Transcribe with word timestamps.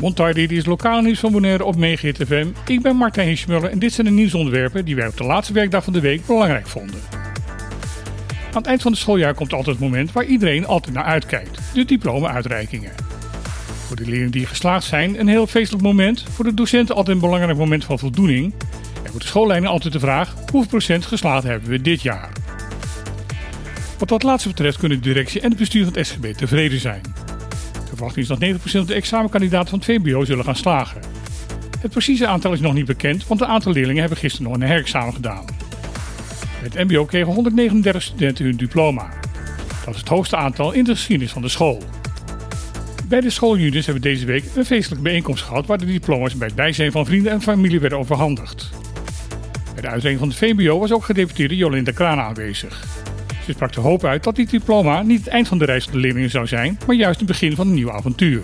Montardi 0.00 0.46
is 0.46 0.66
lokaal 0.66 1.00
nieuws 1.00 1.18
van 1.18 1.32
Bonaire 1.32 1.64
op 1.64 1.74
FM. 2.26 2.46
Ik 2.66 2.82
ben 2.82 2.96
Martijn 2.96 3.28
Hiesmuller 3.28 3.70
en 3.70 3.78
dit 3.78 3.92
zijn 3.92 4.06
de 4.06 4.12
nieuwsonderwerpen 4.12 4.84
die 4.84 4.96
wij 4.96 5.06
op 5.06 5.16
de 5.16 5.24
laatste 5.24 5.52
werkdag 5.52 5.84
van 5.84 5.92
de 5.92 6.00
week 6.00 6.26
belangrijk 6.26 6.66
vonden. 6.66 7.00
Aan 8.48 8.56
het 8.56 8.66
eind 8.66 8.82
van 8.82 8.92
het 8.92 9.00
schooljaar 9.00 9.34
komt 9.34 9.52
altijd 9.52 9.76
het 9.76 9.84
moment 9.84 10.12
waar 10.12 10.24
iedereen 10.24 10.66
altijd 10.66 10.94
naar 10.94 11.04
uitkijkt: 11.04 11.58
de 11.74 11.84
diploma-uitreikingen. 11.84 12.92
Voor 13.86 13.96
de 13.96 14.04
leerlingen 14.04 14.30
die 14.30 14.46
geslaagd 14.46 14.84
zijn 14.84 15.20
een 15.20 15.28
heel 15.28 15.46
feestelijk 15.46 15.84
moment, 15.84 16.24
voor 16.30 16.44
de 16.44 16.54
docenten 16.54 16.94
altijd 16.94 17.16
een 17.16 17.22
belangrijk 17.22 17.58
moment 17.58 17.84
van 17.84 17.98
voldoening 17.98 18.54
en 19.02 19.10
voor 19.10 19.20
de 19.20 19.26
schoolleiding 19.26 19.72
altijd 19.72 19.92
de 19.92 20.00
vraag: 20.00 20.34
hoeveel 20.34 20.68
procent 20.68 21.06
geslaagd 21.06 21.44
hebben 21.44 21.70
we 21.70 21.80
dit 21.80 22.02
jaar? 22.02 22.28
Wat 23.98 24.08
dat 24.08 24.22
laatste 24.22 24.48
betreft 24.48 24.78
kunnen 24.78 25.02
de 25.02 25.08
directie 25.08 25.40
en 25.40 25.48
het 25.48 25.58
bestuur 25.58 25.84
van 25.84 25.92
het 25.92 26.06
SGB 26.06 26.32
tevreden 26.32 26.80
zijn. 26.80 27.17
Verwachting 27.98 28.28
is 28.30 28.38
dat 28.38 28.58
90% 28.58 28.70
van 28.70 28.86
de 28.86 28.94
examenkandidaten 28.94 29.68
van 29.68 29.78
het 29.78 29.88
VMBO 29.88 30.24
zullen 30.24 30.44
gaan 30.44 30.56
slagen. 30.56 31.00
Het 31.80 31.90
precieze 31.90 32.26
aantal 32.26 32.52
is 32.52 32.60
nog 32.60 32.74
niet 32.74 32.86
bekend, 32.86 33.26
want 33.26 33.40
een 33.40 33.46
aantal 33.46 33.72
leerlingen 33.72 34.00
hebben 34.00 34.18
gisteren 34.18 34.46
nog 34.50 34.60
een 34.60 34.66
herexamen 34.66 35.14
gedaan. 35.14 35.44
Het 36.46 36.74
MBO 36.74 37.04
kregen 37.04 37.32
139 37.32 38.02
studenten 38.02 38.44
hun 38.44 38.56
diploma. 38.56 39.08
Dat 39.84 39.94
is 39.94 40.00
het 40.00 40.08
hoogste 40.08 40.36
aantal 40.36 40.72
in 40.72 40.84
de 40.84 40.90
geschiedenis 40.90 41.32
van 41.32 41.42
de 41.42 41.48
school. 41.48 41.82
Bij 43.08 43.20
de 43.20 43.30
schoolunions 43.30 43.84
hebben 43.84 44.02
deze 44.02 44.26
week 44.26 44.44
een 44.54 44.64
feestelijke 44.64 45.04
bijeenkomst 45.04 45.44
gehad 45.44 45.66
waar 45.66 45.78
de 45.78 45.86
diploma's 45.86 46.36
bij 46.36 46.46
het 46.46 46.56
bijzijn 46.56 46.92
van 46.92 47.06
vrienden 47.06 47.32
en 47.32 47.42
familie 47.42 47.80
werden 47.80 47.98
overhandigd. 47.98 48.70
Bij 49.72 49.82
de 49.82 49.88
uitreiking 49.88 50.18
van 50.18 50.28
het 50.28 50.36
VMBO 50.36 50.78
was 50.78 50.92
ook 50.92 51.04
gedeputeerde 51.04 51.56
Jolinda 51.56 51.92
Kraan 51.92 52.18
aanwezig. 52.18 52.86
Ze 53.48 53.54
sprak 53.54 53.72
de 53.72 53.80
hoop 53.80 54.04
uit 54.04 54.24
dat 54.24 54.36
dit 54.36 54.50
diploma 54.50 55.02
niet 55.02 55.18
het 55.18 55.28
eind 55.28 55.48
van 55.48 55.58
de 55.58 55.64
reis 55.64 55.84
van 55.84 55.92
de 55.92 55.98
leerlingen 55.98 56.30
zou 56.30 56.46
zijn, 56.46 56.78
maar 56.86 56.96
juist 56.96 57.18
het 57.18 57.28
begin 57.28 57.54
van 57.54 57.66
een 57.66 57.74
nieuw 57.74 57.92
avontuur. 57.92 58.42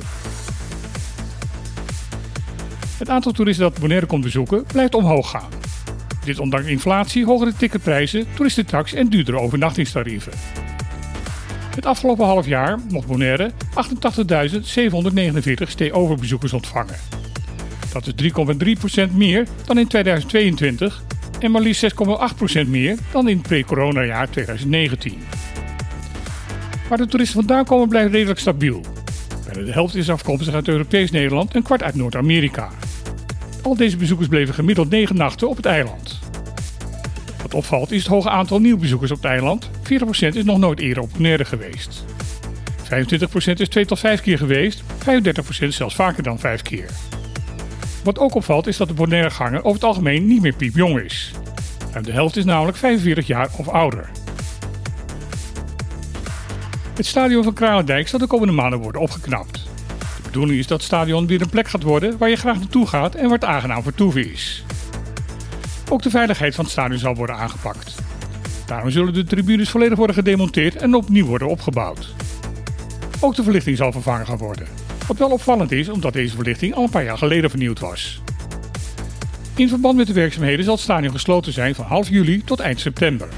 Het 2.98 3.08
aantal 3.08 3.32
toeristen 3.32 3.64
dat 3.64 3.80
Bonaire 3.80 4.06
komt 4.06 4.22
bezoeken 4.22 4.64
blijft 4.66 4.94
omhoog 4.94 5.30
gaan. 5.30 5.48
Dit 6.25 6.38
ondanks 6.38 6.66
inflatie, 6.66 7.25
hogere 7.25 7.52
ticketprijzen, 7.56 8.27
toeristentax 8.34 8.92
en 8.92 9.08
duurdere 9.08 9.38
overnachtingstarieven. 9.38 10.32
Het 11.75 11.86
afgelopen 11.86 12.27
half 12.27 12.47
jaar 12.47 12.78
mocht 12.91 13.06
Bonaire 13.06 13.50
88.749 13.50 13.55
stay-over-bezoekers 15.69 16.52
ontvangen. 16.52 16.97
Dat 17.92 18.06
is 18.06 18.12
3,3% 19.08 19.12
meer 19.12 19.47
dan 19.64 19.78
in 19.78 19.86
2022 19.86 21.05
en 21.38 21.50
maar 21.50 21.60
liefst 21.60 21.94
6,8% 22.62 22.68
meer 22.68 22.98
dan 23.12 23.28
in 23.28 23.36
het 23.36 23.46
pre-corona-jaar 23.46 24.30
2019. 24.30 25.22
Waar 26.88 26.98
de 26.98 27.06
toeristen 27.06 27.38
vandaan 27.38 27.64
komen 27.64 27.88
blijft 27.88 28.12
redelijk 28.12 28.38
stabiel. 28.38 28.80
Bijna 29.44 29.66
de 29.66 29.72
helft 29.72 29.94
is 29.94 30.10
afkomstig 30.10 30.54
uit 30.54 30.68
Europees 30.68 31.10
Nederland 31.10 31.54
en 31.54 31.62
kwart 31.62 31.82
uit 31.82 31.94
Noord-Amerika. 31.94 32.70
Al 33.62 33.76
deze 33.76 33.96
bezoekers 33.96 34.28
bleven 34.28 34.54
gemiddeld 34.54 34.91
9 34.91 35.16
nachten 35.16 35.48
op 35.48 35.56
het 35.56 35.66
eiland. 35.66 36.18
Wat 37.42 37.54
opvalt 37.54 37.91
is 37.91 37.98
het 37.98 38.12
hoge 38.12 38.30
aantal 38.30 38.60
nieuwbezoekers 38.60 39.10
op 39.10 39.16
het 39.16 39.26
eiland. 39.26 39.70
40% 39.70 39.70
is 40.28 40.44
nog 40.44 40.58
nooit 40.58 40.80
eerder 40.80 41.02
op 41.02 41.10
Bonaire 41.12 41.44
geweest. 41.44 42.04
25% 42.84 43.52
is 43.56 43.69
2 43.69 43.86
tot 43.86 43.98
5 43.98 44.20
keer 44.20 44.38
geweest, 44.38 44.82
35% 45.62 45.69
zelfs 45.69 45.94
vaker 45.94 46.22
dan 46.22 46.38
5 46.38 46.62
keer. 46.62 46.91
Wat 48.05 48.19
ook 48.19 48.34
opvalt 48.34 48.66
is 48.66 48.77
dat 48.77 48.88
de 48.88 48.94
Bonaire-ganger 48.94 49.58
over 49.58 49.72
het 49.72 49.84
algemeen 49.84 50.27
niet 50.27 50.42
meer 50.42 50.55
piepjong 50.55 51.00
is. 51.00 51.33
De 52.02 52.12
helft 52.12 52.36
is 52.36 52.44
namelijk 52.44 52.77
45 52.77 53.27
jaar 53.27 53.48
of 53.56 53.69
ouder. 53.69 54.10
Het 56.94 57.06
stadion 57.06 57.44
van 57.44 57.52
Kralendijk 57.52 58.08
zal 58.08 58.19
de 58.19 58.27
komende 58.27 58.52
maanden 58.52 58.78
worden 58.78 59.00
opgeknapt. 59.00 59.52
De 59.98 60.22
bedoeling 60.22 60.58
is 60.58 60.66
dat 60.66 60.77
het 60.77 60.86
stadion 60.86 61.27
weer 61.27 61.41
een 61.41 61.48
plek 61.48 61.69
gaat 61.69 61.82
worden 61.82 62.19
waar 62.19 62.28
je 62.28 62.36
graag 62.36 62.58
naartoe 62.58 62.86
gaat 62.86 63.14
en 63.14 63.22
waar 63.22 63.38
het 63.38 63.44
aangenaam 63.44 63.82
vertoeven 63.82 64.32
is. 64.32 64.64
Ook 65.91 66.02
de 66.02 66.10
veiligheid 66.10 66.54
van 66.54 66.65
het 66.65 66.72
stadion 66.72 66.98
zal 66.98 67.15
worden 67.15 67.36
aangepakt. 67.36 67.94
Daarom 68.66 68.91
zullen 68.91 69.15
de 69.15 69.25
tribunes 69.25 69.71
volledig 69.71 69.98
worden 69.98 70.16
gedemonteerd 70.16 70.76
en 70.76 70.94
opnieuw 70.94 71.26
worden 71.26 71.48
opgebouwd. 71.48 72.15
Ook 73.21 73.34
de 73.34 73.42
verlichting 73.42 73.76
zal 73.76 73.92
vervangen 73.92 74.26
gaan 74.26 74.38
worden. 74.38 74.84
Wat 75.06 75.19
wel 75.19 75.31
opvallend 75.31 75.72
is, 75.72 75.88
omdat 75.88 76.12
deze 76.12 76.34
verlichting 76.34 76.75
al 76.75 76.82
een 76.82 76.91
paar 76.91 77.04
jaar 77.04 77.19
geleden 77.19 77.50
vernieuwd 77.50 77.78
was. 77.78 78.22
In 79.56 79.69
verband 79.69 79.97
met 79.97 80.06
de 80.06 80.12
werkzaamheden 80.12 80.65
zal 80.65 80.75
het 80.75 80.82
stadion 80.82 81.12
gesloten 81.12 81.53
zijn 81.53 81.75
van 81.75 81.84
half 81.84 82.09
juli 82.09 82.42
tot 82.44 82.60
eind 82.60 82.81
september. 82.81 83.28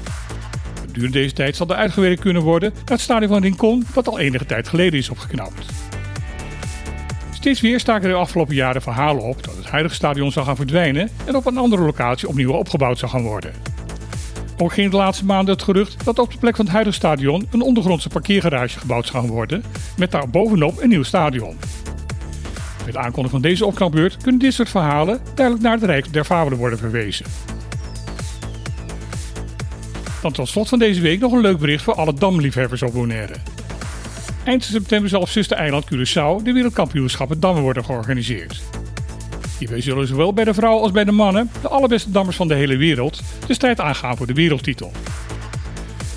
Gedurende 0.81 1.19
deze 1.19 1.33
tijd 1.33 1.55
zal 1.55 1.67
er 1.67 1.75
uitgewerkt 1.75 2.21
kunnen 2.21 2.41
worden 2.41 2.71
naar 2.73 2.83
het 2.85 2.99
stadion 2.99 3.29
van 3.29 3.41
Rincon, 3.41 3.85
dat 3.93 4.07
al 4.07 4.19
enige 4.19 4.45
tijd 4.45 4.67
geleden 4.67 4.99
is 4.99 5.09
opgeknapt. 5.09 5.65
Steeds 7.31 7.61
weer 7.61 7.79
staken 7.79 8.09
de 8.09 8.15
afgelopen 8.15 8.55
jaren 8.55 8.81
verhalen 8.81 9.23
op 9.23 9.43
dat 9.43 9.55
het 9.55 9.65
huidige 9.65 9.95
stadion 9.95 10.31
zal 10.31 10.43
gaan 10.43 10.55
verdwijnen 10.55 11.09
en 11.25 11.35
op 11.35 11.45
een 11.45 11.57
andere 11.57 11.81
locatie 11.81 12.27
opnieuw 12.27 12.51
opgebouwd 12.51 12.97
zal 12.97 13.09
gaan 13.09 13.23
worden. 13.23 13.53
Ook 14.57 14.73
ging 14.73 14.91
de 14.91 14.97
laatste 14.97 15.25
maanden 15.25 15.53
het 15.53 15.63
gerucht 15.63 16.05
dat 16.05 16.19
op 16.19 16.31
de 16.31 16.37
plek 16.37 16.55
van 16.55 16.65
het 16.65 16.73
huidige 16.73 16.97
stadion 16.97 17.47
een 17.51 17.61
ondergrondse 17.61 18.09
parkeergarage 18.09 18.79
gebouwd 18.79 19.07
zou 19.07 19.27
worden, 19.27 19.63
met 19.97 20.11
daar 20.11 20.29
bovenop 20.29 20.81
een 20.81 20.89
nieuw 20.89 21.03
stadion. 21.03 21.57
Met 22.85 22.93
de 22.93 22.99
aankondiging 22.99 23.31
van 23.31 23.41
deze 23.41 23.65
opknapbeurt 23.65 24.17
kunnen 24.17 24.41
dit 24.41 24.53
soort 24.53 24.69
verhalen 24.69 25.19
duidelijk 25.33 25.65
naar 25.65 25.75
het 25.75 25.83
Rijk 25.83 26.13
der 26.13 26.25
Fabelen 26.25 26.57
worden 26.57 26.79
verwezen. 26.79 27.25
Dan 30.21 30.31
tot 30.31 30.47
slot 30.47 30.69
van 30.69 30.79
deze 30.79 31.01
week 31.01 31.19
nog 31.19 31.31
een 31.31 31.41
leuk 31.41 31.59
bericht 31.59 31.83
voor 31.83 31.95
alle 31.95 32.13
damliefhebbers 32.13 32.81
op 32.81 32.93
Bonaire. 32.93 33.35
Eind 34.43 34.63
september 34.63 35.09
zal 35.09 35.21
op 35.21 35.29
zuster-eiland 35.29 35.85
Curaçao 35.85 36.43
de 36.43 36.51
wereldkampioenschappen 36.53 37.39
dammen 37.39 37.63
worden 37.63 37.85
georganiseerd. 37.85 38.61
Hierbij 39.57 39.81
zullen 39.81 40.07
zowel 40.07 40.33
bij 40.33 40.43
de 40.43 40.53
vrouwen 40.53 40.83
als 40.83 40.91
bij 40.91 41.03
de 41.03 41.11
mannen, 41.11 41.49
de 41.61 41.67
allerbeste 41.67 42.11
dammers 42.11 42.37
van 42.37 42.47
de 42.47 42.53
hele 42.53 42.77
wereld, 42.77 43.21
de 43.47 43.53
strijd 43.53 43.79
aangaan 43.79 44.17
voor 44.17 44.27
de 44.27 44.33
wereldtitel. 44.33 44.91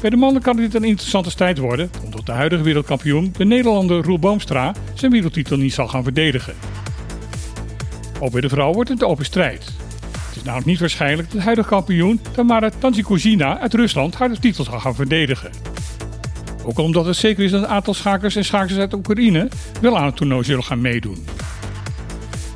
Bij 0.01 0.11
de 0.11 0.17
mannen 0.17 0.43
kan 0.43 0.56
dit 0.56 0.75
een 0.75 0.84
interessante 0.84 1.31
strijd 1.31 1.59
worden, 1.59 1.91
omdat 2.05 2.27
de 2.27 2.33
huidige 2.33 2.62
wereldkampioen, 2.62 3.34
de 3.37 3.45
Nederlander 3.45 4.05
Roel 4.05 4.19
Boomstra, 4.19 4.75
zijn 4.95 5.12
wereldtitel 5.12 5.56
niet 5.56 5.75
zal 5.75 5.89
gaan 5.89 6.03
verdedigen. 6.03 6.55
Ook 8.21 8.33
bij 8.33 8.41
de 8.41 8.49
vrouwen 8.49 8.75
wordt 8.75 8.91
het 8.91 9.03
een 9.03 9.09
open 9.09 9.25
strijd. 9.25 9.65
Het 10.29 10.37
is 10.37 10.43
namelijk 10.43 10.67
niet 10.67 10.81
waarschijnlijk 10.81 11.29
dat 11.29 11.37
de 11.37 11.45
huidige 11.45 11.69
kampioen, 11.69 12.21
Tamara 12.33 12.71
Tanzikuzina 12.79 13.59
uit 13.59 13.75
Rusland, 13.75 14.15
haar 14.15 14.29
de 14.29 14.39
titel 14.39 14.65
zal 14.65 14.81
gaan 14.81 14.95
verdedigen. 14.95 15.50
Ook 16.65 16.79
omdat 16.79 17.05
het 17.05 17.17
zeker 17.17 17.45
is 17.45 17.50
dat 17.50 17.62
een 17.62 17.69
aantal 17.69 17.95
schakers 17.95 18.37
en 18.37 18.45
schakers 18.45 18.79
uit 18.79 18.95
Oekraïne 18.95 19.49
wel 19.81 19.99
aan 19.99 20.06
het 20.06 20.17
toernooi 20.17 20.45
zullen 20.45 20.65
gaan 20.65 20.81
meedoen. 20.81 21.27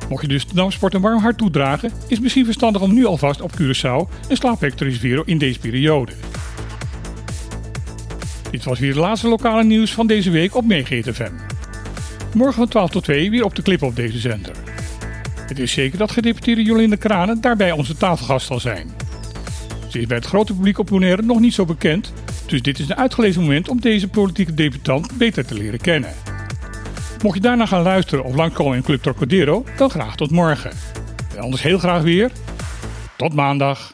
Mocht 0.09 0.21
je 0.21 0.27
dus 0.27 0.47
de 0.47 0.53
damsport 0.53 0.93
een 0.93 1.01
warm 1.01 1.19
hart 1.19 1.37
toedragen, 1.37 1.91
is 2.07 2.19
misschien 2.19 2.45
verstandig 2.45 2.81
om 2.81 2.93
nu 2.93 3.05
alvast 3.05 3.41
op 3.41 3.51
Curaçao 3.51 4.29
een 4.29 4.37
slaapplek 4.37 4.73
te 4.73 4.85
in 5.25 5.37
deze 5.37 5.59
periode. 5.59 6.11
Dit 8.51 8.63
was 8.63 8.79
weer 8.79 8.89
het 8.89 8.99
laatste 8.99 9.27
lokale 9.27 9.63
nieuws 9.63 9.93
van 9.93 10.07
deze 10.07 10.29
week 10.29 10.55
op 10.55 10.65
FM. 11.13 11.31
Morgen 12.33 12.55
van 12.55 12.67
12 12.67 12.89
tot 12.89 13.03
2 13.03 13.29
weer 13.29 13.43
op 13.43 13.55
de 13.55 13.61
clip 13.61 13.81
op 13.81 13.95
deze 13.95 14.19
zender. 14.19 14.55
Het 15.47 15.59
is 15.59 15.71
zeker 15.71 15.97
dat 15.97 16.11
gedeputeerde 16.11 16.63
Jolinde 16.63 16.97
Kranen 16.97 17.41
daarbij 17.41 17.71
onze 17.71 17.97
tafelgast 17.97 18.47
zal 18.47 18.59
zijn. 18.59 18.87
Ze 19.87 19.99
is 19.99 20.07
bij 20.07 20.17
het 20.17 20.25
grote 20.25 20.53
publiek 20.53 20.79
op 20.79 20.87
Bonaire 20.87 21.21
nog 21.21 21.39
niet 21.39 21.53
zo 21.53 21.65
bekend, 21.65 22.13
dus 22.45 22.61
dit 22.61 22.79
is 22.79 22.89
een 22.89 22.95
uitgelezen 22.95 23.41
moment 23.41 23.69
om 23.69 23.81
deze 23.81 24.07
politieke 24.07 24.53
debutant 24.53 25.17
beter 25.17 25.45
te 25.45 25.53
leren 25.53 25.81
kennen. 25.81 26.13
Mocht 27.25 27.37
je 27.37 27.43
daarna 27.43 27.65
gaan 27.65 27.81
luisteren 27.81 28.23
of 28.23 28.35
langskomen 28.35 28.75
in 28.77 28.83
Club 28.83 29.01
Trocadero, 29.01 29.63
dan 29.77 29.89
graag 29.89 30.15
tot 30.15 30.31
morgen. 30.31 30.71
En 31.35 31.41
anders 31.41 31.61
heel 31.61 31.77
graag 31.77 32.01
weer. 32.01 32.31
Tot 33.17 33.33
maandag. 33.33 33.93